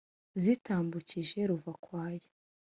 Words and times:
Zitambukije 0.41 1.39
ruvakwaya 1.49 2.27